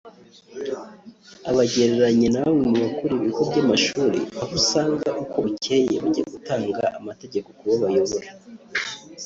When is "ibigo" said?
3.21-3.41